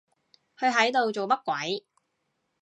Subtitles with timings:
[0.57, 1.85] 佢喺度做乜鬼？